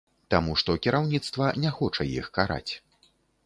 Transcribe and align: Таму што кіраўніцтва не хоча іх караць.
Таму 0.33 0.55
што 0.61 0.75
кіраўніцтва 0.85 1.51
не 1.67 1.75
хоча 1.77 2.11
іх 2.19 2.33
караць. 2.39 2.67